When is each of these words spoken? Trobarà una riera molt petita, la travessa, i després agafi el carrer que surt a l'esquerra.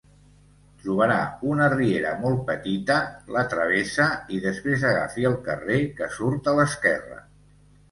Trobarà 0.85 1.17
una 1.49 1.67
riera 1.73 2.13
molt 2.23 2.39
petita, 2.47 2.97
la 3.37 3.45
travessa, 3.53 4.09
i 4.37 4.41
després 4.47 4.89
agafi 4.95 5.29
el 5.33 5.39
carrer 5.51 5.79
que 6.01 6.11
surt 6.19 6.53
a 6.55 6.59
l'esquerra. 6.63 7.25